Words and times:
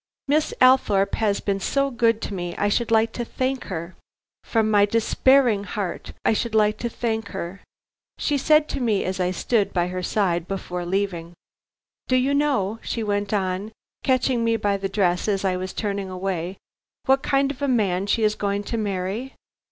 "Miss 0.27 0.51
Althorpe 0.61 1.13
has 1.13 1.41
been 1.41 1.59
so 1.59 1.91
good 1.91 2.23
to 2.23 2.33
me 2.33 2.55
I 2.57 2.69
should 2.69 2.89
like 2.89 3.11
to 3.13 3.23
thank 3.23 3.65
her; 3.65 3.95
from 4.43 4.71
my 4.71 4.83
despairing 4.83 5.63
heart, 5.63 6.13
I 6.25 6.33
should 6.33 6.55
like 6.55 6.79
to 6.79 6.89
thank 6.89 7.27
her," 7.27 7.61
she 8.17 8.35
said 8.35 8.67
to 8.69 8.79
me 8.79 9.03
as 9.03 9.19
I 9.19 9.29
stood 9.29 9.71
by 9.73 9.89
her 9.89 10.01
side 10.01 10.47
before 10.47 10.87
leaving. 10.87 11.35
"Do 12.07 12.15
you 12.15 12.33
know" 12.33 12.79
she 12.81 13.03
went 13.03 13.31
on, 13.31 13.73
catching 14.03 14.43
me 14.43 14.55
by 14.57 14.75
the 14.75 14.89
dress 14.89 15.27
as 15.27 15.45
I 15.45 15.55
was 15.55 15.71
turning 15.71 16.09
away 16.09 16.57
"what 17.05 17.21
kind 17.21 17.51
of 17.51 17.61
a 17.61 17.67
man 17.67 18.07
she 18.07 18.23
is 18.23 18.33
going 18.33 18.63
to 18.63 18.77
marry? 18.79 19.35